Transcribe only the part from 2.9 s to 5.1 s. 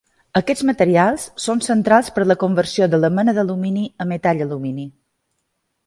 de la mena d'alumini a metall alumini.